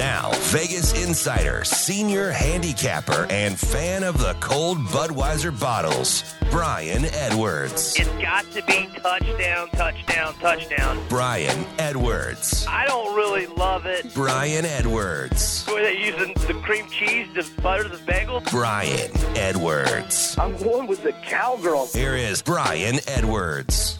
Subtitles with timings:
[0.00, 7.96] Now, Vegas insider, senior handicapper, and fan of the cold Budweiser bottles, Brian Edwards.
[8.00, 11.04] It's got to be touchdown, touchdown, touchdown.
[11.10, 12.64] Brian Edwards.
[12.66, 14.14] I don't really love it.
[14.14, 15.66] Brian Edwards.
[15.66, 18.42] The way they're using the cream cheese to butter the bagel.
[18.50, 20.34] Brian Edwards.
[20.38, 21.88] I'm going with the cowgirl.
[21.88, 23.98] Here is Brian Edwards.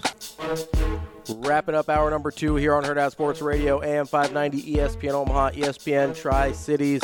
[1.37, 6.15] Wrapping up hour number two here on Hurrdat Sports Radio, AM 590, ESPN Omaha, ESPN
[6.15, 7.03] Tri Cities.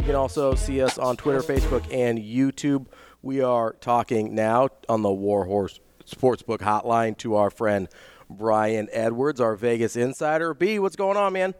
[0.00, 2.86] You can also see us on Twitter, Facebook, and YouTube.
[3.22, 7.88] We are talking now on the Warhorse Sportsbook Hotline to our friend
[8.30, 10.54] Brian Edwards, our Vegas insider.
[10.54, 11.54] B, what's going on, man?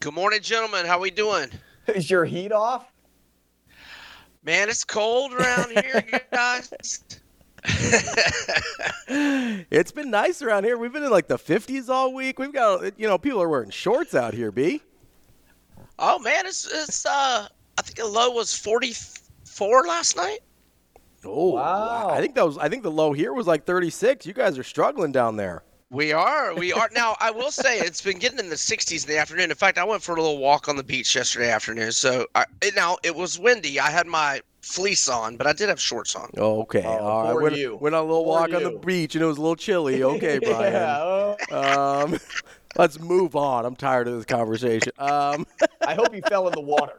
[0.00, 0.86] Good morning, gentlemen.
[0.86, 1.50] How we doing?
[1.88, 2.90] Is your heat off?
[4.42, 7.02] Man, it's cold around here, guys.
[9.70, 10.76] it's been nice around here.
[10.76, 12.38] We've been in like the 50s all week.
[12.38, 14.82] We've got, you know, people are wearing shorts out here, B.
[15.98, 17.48] Oh man, it's it's uh
[17.78, 20.40] I think the low was 44 last night.
[21.24, 22.10] Oh, wow.
[22.10, 24.26] I think that was I think the low here was like 36.
[24.26, 25.62] You guys are struggling down there.
[25.94, 26.52] We are.
[26.56, 26.90] We are.
[26.92, 29.50] now, I will say it's been getting in the 60s in the afternoon.
[29.50, 31.92] In fact, I went for a little walk on the beach yesterday afternoon.
[31.92, 33.78] So, I, now it was windy.
[33.78, 36.30] I had my fleece on, but I did have shorts on.
[36.36, 36.82] Okay.
[36.84, 37.42] Oh, All right.
[37.44, 37.76] Went, you.
[37.76, 40.02] went on a little For walk on the beach and it was a little chilly.
[40.14, 40.72] Okay, Brian.
[40.72, 42.18] Yeah, oh, um,
[42.76, 43.64] let's move on.
[43.64, 44.92] I'm tired of this conversation.
[44.98, 45.46] Um,
[45.86, 46.96] I hope you fell in the water.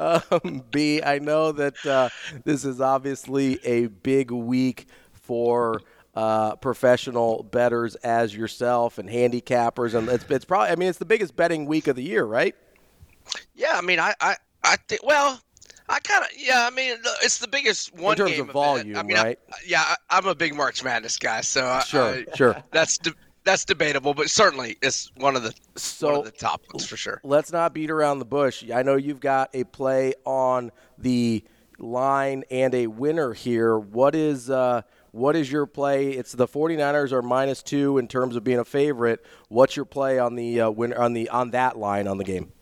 [0.42, 2.08] um, B, I know that uh,
[2.44, 5.80] this is obviously a big week for
[6.16, 10.70] uh, professional bettors as yourself and handicappers, and it's, it's probably.
[10.70, 12.56] I mean, it's the biggest betting week of the year, right?
[13.54, 15.04] Yeah, I mean, I, I, I think.
[15.04, 15.40] Well,
[15.88, 16.30] I kind of.
[16.36, 19.38] Yeah, I mean, it's the biggest one in terms game of volume, I mean, right?
[19.52, 22.62] I, yeah, I, I'm a big March Madness guy, so I, Sure, I, sure.
[22.72, 26.62] that's de- that's debatable, but certainly it's one of the So one of the top
[26.72, 27.20] ones for sure.
[27.22, 28.64] let's not beat around the bush.
[28.74, 31.44] I know you've got a play on the
[31.78, 33.78] line and a winner here.
[33.78, 34.82] What is uh,
[35.16, 36.10] what is your play?
[36.10, 39.24] It's the 49ers are minus two in terms of being a favorite.
[39.48, 42.52] What's your play on the uh, winner on the on that line on the game?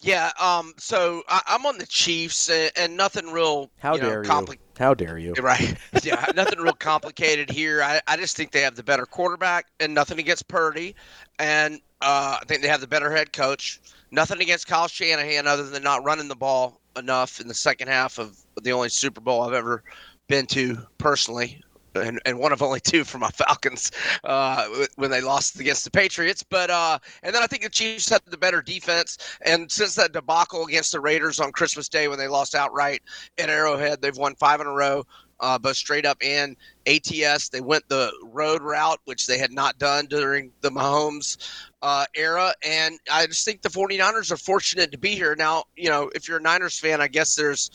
[0.00, 3.70] Yeah, um, so I, I'm on the Chiefs, and, and nothing real.
[3.78, 4.58] How you know, dare compli- you?
[4.78, 5.34] How dare you?
[5.40, 5.74] Right.
[6.02, 7.82] Yeah, nothing real complicated here.
[7.82, 10.96] I, I just think they have the better quarterback, and nothing against Purdy,
[11.38, 13.80] and uh, I think they have the better head coach.
[14.10, 18.18] Nothing against Kyle Shanahan, other than not running the ball enough in the second half
[18.18, 19.84] of the only Super Bowl I've ever
[20.30, 21.60] been to personally.
[21.96, 23.90] And, and one of only two for my Falcons
[24.22, 26.42] uh, when they lost against the Patriots.
[26.42, 29.18] But uh, and then I think the Chiefs had the better defense.
[29.42, 33.02] And since that debacle against the Raiders on Christmas Day when they lost outright
[33.38, 35.04] at Arrowhead, they've won five in a row
[35.40, 37.48] uh, both straight up and ATS.
[37.48, 41.38] They went the road route, which they had not done during the Mahomes
[41.82, 42.54] uh, era.
[42.64, 45.34] And I just think the 49ers are fortunate to be here.
[45.36, 47.70] Now, you know, if you're a Niners fan, I guess there's,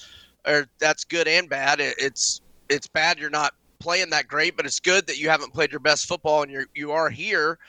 [0.47, 1.79] or that's good and bad.
[1.79, 5.53] It, it's, it's bad you're not playing that great, but it's good that you haven't
[5.53, 7.59] played your best football and you're, you are here.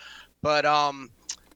[0.43, 1.11] But um,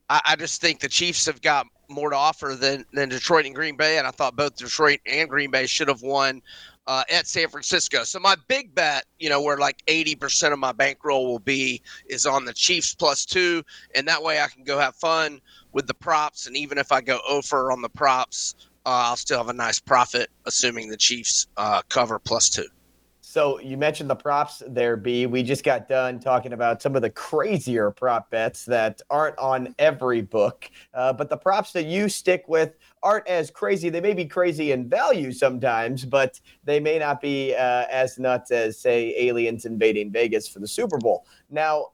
[0.09, 3.55] I, I just think the Chiefs have got more to offer than, than Detroit and
[3.55, 3.99] Green Bay.
[3.99, 6.43] And I thought both Detroit and Green Bay should have won
[6.87, 8.05] uh, at San Francisco.
[8.05, 12.27] So my big bet, you know, where like 80% of my bankroll will be is
[12.27, 13.62] on the Chiefs plus two.
[13.95, 15.41] And that way I can go have fun
[15.72, 16.47] with the props.
[16.47, 18.55] And even if I go over on the props,
[18.87, 22.67] uh, I'll still have a nice profit, assuming the Chiefs uh, cover plus two.
[23.30, 25.26] So you mentioned the props there, B.
[25.26, 29.72] We just got done talking about some of the crazier prop bets that aren't on
[29.78, 32.72] every book, uh, but the props that you stick with
[33.04, 33.88] aren't as crazy.
[33.88, 38.50] They may be crazy in value sometimes, but they may not be uh, as nuts
[38.50, 41.24] as, say, aliens invading Vegas for the Super Bowl.
[41.50, 41.91] Now,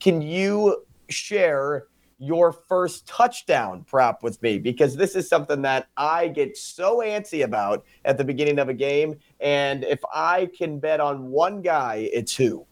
[0.00, 1.86] can you share
[2.18, 7.44] your first touchdown prop with me because this is something that I get so antsy
[7.44, 9.18] about at the beginning of a game.
[9.40, 12.66] And if I can bet on one guy, it's who?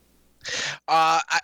[0.88, 1.38] Uh, I,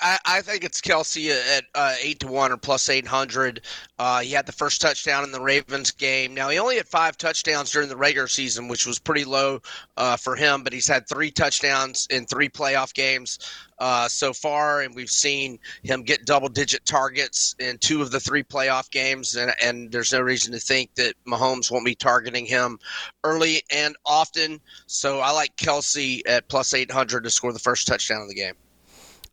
[0.00, 3.62] I, I think it's Kelce at uh, eight to one or plus eight hundred.
[3.98, 6.34] Uh, he had the first touchdown in the Ravens game.
[6.34, 9.60] Now he only had five touchdowns during the regular season, which was pretty low
[9.96, 10.62] uh, for him.
[10.62, 13.38] But he's had three touchdowns in three playoff games
[13.78, 18.42] uh, so far, and we've seen him get double-digit targets in two of the three
[18.42, 19.34] playoff games.
[19.36, 22.78] And, and there's no reason to think that Mahomes won't be targeting him
[23.24, 24.60] early and often.
[24.86, 28.34] So I like Kelce at plus eight hundred to score the first touchdown of the
[28.34, 28.54] game.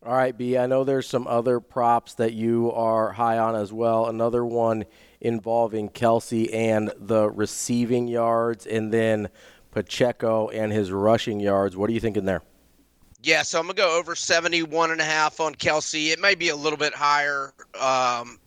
[0.04, 0.58] All right, B.
[0.58, 4.06] I know there's some other props that you are high on as well.
[4.06, 4.84] Another one
[5.20, 9.28] involving Kelce and the receiving yards, and then
[9.70, 11.76] Pacheco and his rushing yards.
[11.76, 12.42] What are you thinking there?
[13.22, 16.12] Yeah, so I'm gonna go over 71 and a half on Kelce.
[16.12, 18.38] It may be a little bit higher, um,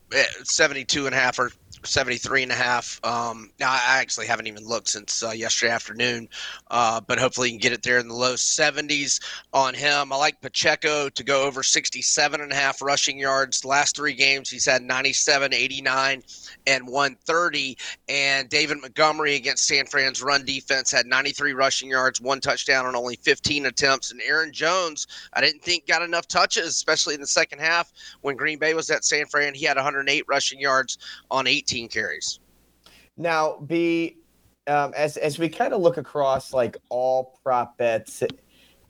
[0.44, 1.52] 72 and a half or
[1.84, 3.00] 73 and a half.
[3.04, 6.30] Um, now I actually haven't even looked since uh, yesterday afternoon,
[6.70, 9.22] uh, but hopefully you can get it there in the low 70s
[9.54, 10.12] on him.
[10.12, 13.66] I like Pacheco to go over 67 and a half rushing yards.
[13.66, 16.24] Last three games he's had 97, 89,
[16.68, 17.78] and 130.
[18.10, 22.96] And David Montgomery against San Fran's run defense had 93 rushing yards, one touchdown on
[22.96, 24.12] only 15 attempts.
[24.12, 27.92] And Aaron Jones, I didn't think got enough touches, especially in the second half
[28.22, 29.54] when Green Bay was at San Fran.
[29.54, 30.98] He had 108 rushing yards
[31.32, 32.40] on 18 carries.
[33.18, 34.18] Now, B,
[34.68, 38.24] um, as as we kind of look across like all prop bets,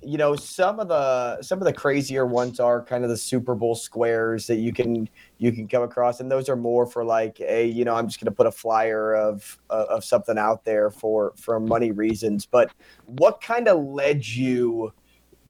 [0.01, 3.56] you know some of the some of the crazier ones are kind of the Super
[3.56, 5.07] Bowl squares that you can
[5.38, 8.19] you can come across, and those are more for like a you know I'm just
[8.19, 12.45] going to put a flyer of uh, of something out there for for money reasons.
[12.45, 12.72] But
[13.06, 14.92] what kind of led you?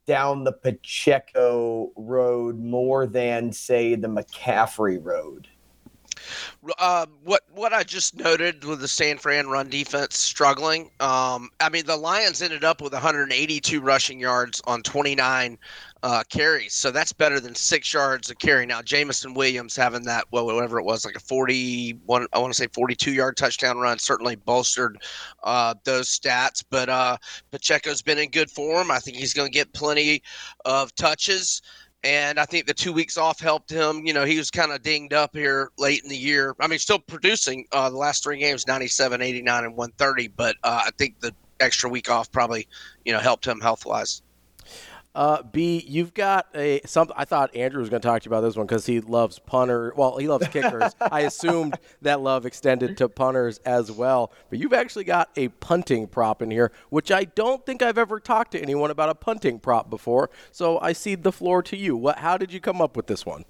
[0.08, 5.48] down the Pacheco road more than say the McCaffrey road?
[6.80, 10.90] Uh, what what I just noted with the San Fran run defense struggling.
[11.00, 15.58] Um, I mean, the Lions ended up with 182 rushing yards on 29
[16.04, 18.66] uh, carries, so that's better than six yards a carry.
[18.66, 22.58] Now, Jameson Williams having that, well, whatever it was, like a 41, I want to
[22.58, 24.98] say 42 yard touchdown run, certainly bolstered
[25.44, 26.64] uh, those stats.
[26.70, 27.18] But uh,
[27.52, 28.92] Pacheco's been in good form.
[28.92, 30.22] I think he's going to get plenty
[30.66, 31.62] of touches.
[32.06, 34.06] And I think the two weeks off helped him.
[34.06, 36.56] You know, he was kind of dinged up here late in the year.
[36.60, 40.28] I mean, still producing uh, the last three games 97, 89, and 130.
[40.28, 42.68] But uh, I think the extra week off probably,
[43.06, 44.22] you know, helped him health wise.
[45.16, 47.10] Uh, B, you've got a some.
[47.16, 49.40] I thought Andrew was going to talk to you about this one because he loves
[49.40, 49.94] punter.
[49.96, 50.94] Well, he loves kickers.
[51.00, 54.34] I assumed that love extended to punters as well.
[54.50, 58.20] But you've actually got a punting prop in here, which I don't think I've ever
[58.20, 60.30] talked to anyone about a punting prop before.
[60.52, 61.96] So I cede the floor to you.
[61.96, 62.20] What?
[62.20, 63.46] How did you come up with this one?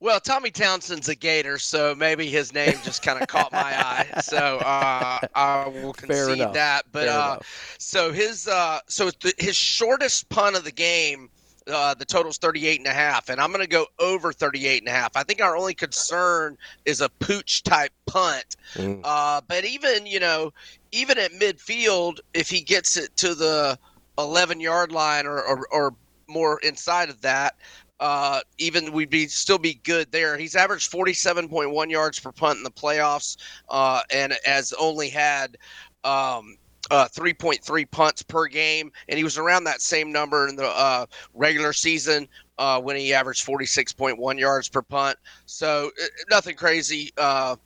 [0.00, 4.20] Well, Tommy Townsend's a Gator, so maybe his name just kind of caught my eye.
[4.20, 6.84] So uh, I will concede that.
[6.92, 7.38] But uh,
[7.78, 11.30] so his uh, so the, his shortest punt of the game.
[11.68, 14.88] Uh, the total's 38 and a half and i'm going to go over 38 and
[14.88, 19.00] a half i think our only concern is a pooch type punt mm.
[19.02, 20.52] uh, but even you know
[20.92, 23.76] even at midfield if he gets it to the
[24.16, 25.94] 11 yard line or, or, or
[26.28, 27.56] more inside of that
[28.00, 30.36] uh, even we'd be still be good there.
[30.36, 33.36] He's averaged 47.1 yards per punt in the playoffs,
[33.68, 35.56] uh, and has only had
[36.04, 36.56] um,
[36.90, 41.06] uh, 3.3 punts per game, and he was around that same number in the uh,
[41.34, 42.28] regular season
[42.58, 45.16] uh, when he averaged 46.1 yards per punt.
[45.46, 47.56] So uh, nothing crazy, uh,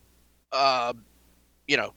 [0.53, 0.93] uh,
[1.67, 1.93] you know,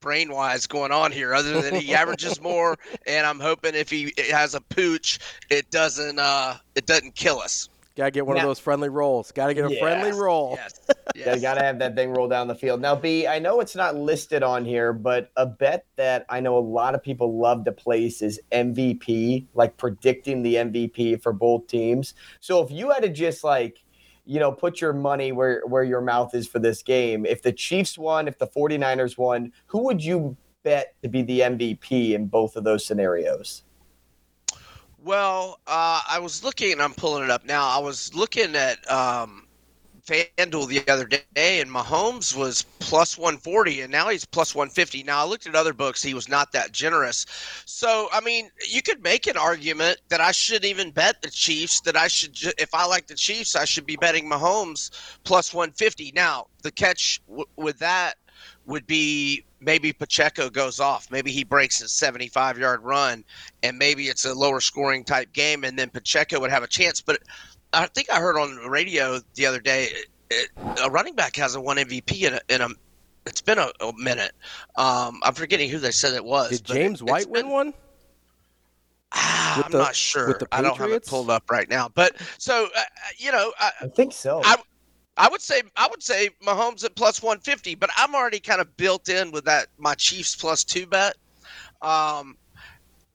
[0.00, 2.76] brain wise going on here, other than he averages more,
[3.06, 5.18] and I'm hoping if he has a pooch,
[5.50, 7.68] it doesn't uh, it doesn't kill us.
[7.94, 9.32] Got to get one now, of those friendly rolls.
[9.32, 10.54] Got to get a yes, friendly roll.
[10.56, 10.80] Yes.
[11.14, 11.42] yes.
[11.42, 12.80] Got to have that thing roll down the field.
[12.80, 16.56] Now, B, I know it's not listed on here, but a bet that I know
[16.56, 21.66] a lot of people love to place is MVP, like predicting the MVP for both
[21.66, 22.14] teams.
[22.40, 23.84] So if you had to just like,
[24.24, 27.52] you know, put your money where, where your mouth is for this game, if the
[27.52, 32.26] Chiefs won, if the 49ers won, who would you bet to be the MVP in
[32.26, 33.64] both of those scenarios?
[35.04, 37.68] Well, uh, I was looking, I'm pulling it up now.
[37.68, 39.48] I was looking at um,
[40.06, 45.02] FanDuel the other day, and Mahomes was plus 140, and now he's plus 150.
[45.02, 47.26] Now, I looked at other books, he was not that generous.
[47.66, 51.80] So, I mean, you could make an argument that I shouldn't even bet the Chiefs,
[51.80, 54.90] that I should, if I like the Chiefs, I should be betting Mahomes
[55.24, 56.12] plus 150.
[56.14, 58.14] Now, the catch w- with that
[58.66, 61.10] would be maybe Pacheco goes off.
[61.10, 63.24] Maybe he breaks his 75 yard run,
[63.62, 67.00] and maybe it's a lower scoring type game, and then Pacheco would have a chance.
[67.00, 67.20] But
[67.72, 69.88] I think I heard on the radio the other day
[70.30, 70.50] it,
[70.82, 72.68] a running back hasn't won MVP in a, in a
[73.26, 74.32] it's been a, a minute.
[74.76, 76.50] Um, I'm forgetting who they said it was.
[76.50, 77.72] Did James White win one?
[79.12, 80.40] Ah, I'm the- not sure.
[80.50, 81.88] I don't have it pulled up right now.
[81.88, 82.82] But so uh,
[83.16, 84.40] you know, I, I think so.
[84.44, 84.56] I
[85.16, 88.76] I would say I would say Mahomes at plus 150, but I'm already kind of
[88.76, 91.16] built in with that my Chiefs plus two bet.
[91.82, 92.36] Um,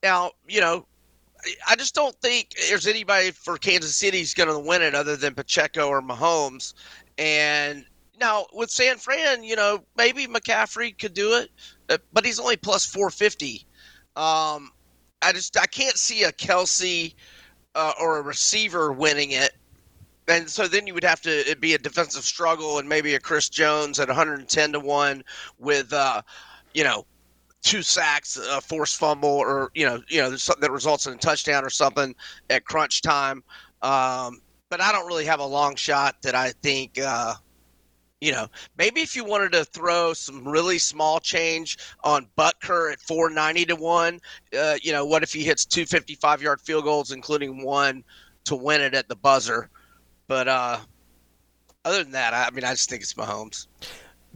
[0.02, 0.86] now you know,
[1.68, 5.34] I just don't think there's anybody for Kansas City's going to win it other than
[5.34, 6.74] Pacheco or Mahomes.
[7.16, 7.84] And
[8.20, 11.50] now with San Fran, you know, maybe McCaffrey could do it,
[12.12, 13.66] but he's only plus 450.
[14.16, 14.70] Um,
[15.22, 17.14] I just I can't see a Kelce
[17.74, 19.50] uh, or a receiver winning it.
[20.28, 23.48] And so then you would have to be a defensive struggle and maybe a Chris
[23.48, 25.24] Jones at 110 to 1
[25.58, 26.20] with uh,
[26.74, 27.06] you know,
[27.62, 31.16] two sacks, a forced fumble, or you know, you know, something that results in a
[31.16, 32.14] touchdown or something
[32.50, 33.42] at crunch time.
[33.82, 36.98] Um, but I don't really have a long shot that I think.
[36.98, 37.34] Uh,
[38.20, 43.00] you know, maybe if you wanted to throw some really small change on Butker at
[43.00, 44.18] 490 to one,
[44.58, 48.02] uh, you know, what if he hits two 55 yard field goals, including one
[48.44, 49.70] to win it at the buzzer?
[50.28, 50.78] But uh,
[51.84, 53.66] other than that, I mean, I just think it's Mahomes.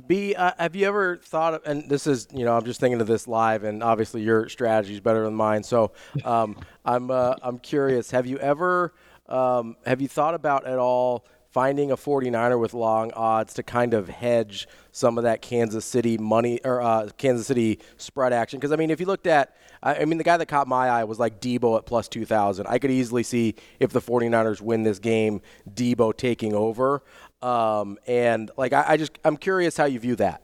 [0.07, 3.01] B, uh, have you ever thought of, and this is, you know, I'm just thinking
[3.01, 5.63] of this live, and obviously your strategy is better than mine.
[5.63, 5.93] So
[6.25, 8.11] um, I'm, uh, I'm curious.
[8.11, 8.95] Have you ever,
[9.29, 13.95] um, have you thought about at all finding a 49er with long odds to kind
[13.95, 18.59] of hedge some of that Kansas City money or uh, Kansas City spread action?
[18.59, 21.05] Because I mean, if you looked at, I, mean, the guy that caught my eye
[21.05, 22.67] was like Deebo at plus 2,000.
[22.69, 27.03] I could easily see if the 49ers win this game, Deebo taking over.
[27.43, 30.43] Um, and like, I, I just, I'm curious how you view that.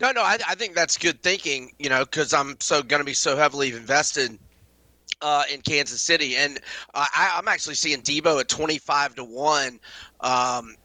[0.00, 3.04] No, no, I, I think that's good thinking, you know, because I'm so going to
[3.04, 4.38] be so heavily invested
[5.22, 6.36] uh, in Kansas City.
[6.36, 6.58] And
[6.94, 9.80] uh, I, I'm actually seeing Deebo at 25 to 1
[10.20, 10.76] um,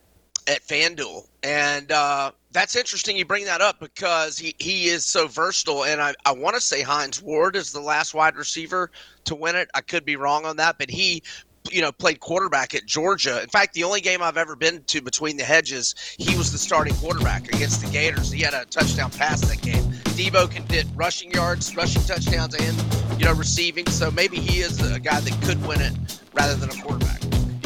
[0.47, 1.27] at FanDuel.
[1.43, 5.85] And uh, that's interesting you bring that up because he, he is so versatile.
[5.85, 8.91] And I, I want to say Hines Ward is the last wide receiver
[9.25, 9.69] to win it.
[9.73, 11.23] I could be wrong on that, but he
[11.69, 13.41] you know, played quarterback at Georgia.
[13.41, 16.57] In fact, the only game I've ever been to between the hedges, he was the
[16.57, 18.31] starting quarterback against the Gators.
[18.31, 19.83] He had a touchdown pass that game.
[20.15, 22.77] Deebo can get rushing yards, rushing touchdowns, and
[23.21, 23.85] you know, receiving.
[23.87, 25.93] So maybe he is a guy that could win it
[26.33, 27.21] rather than a quarterback.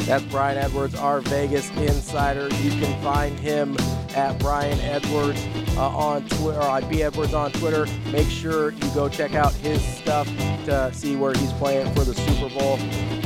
[0.05, 2.53] That's Brian Edwards, our Vegas insider.
[2.57, 3.77] You can find him
[4.15, 5.43] at Brian Edwards
[5.77, 7.87] uh, on Twitter, or at B Edwards on Twitter.
[8.11, 10.27] Make sure you go check out his stuff
[10.65, 12.77] to see where he's playing for the Super Bowl.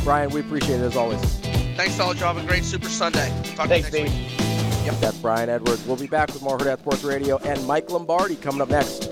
[0.03, 1.19] Brian, we appreciate it as always.
[1.75, 2.19] Thanks, fellas.
[2.19, 3.27] Y'all have a great Super Sunday.
[3.55, 4.39] Talk Thanks, to you next Steve.
[4.39, 4.85] week.
[4.85, 5.85] Yep, that's Brian Edwards.
[5.85, 9.08] We'll be back with more Hurrdat Sports Radio and Mike Lombardi coming up next.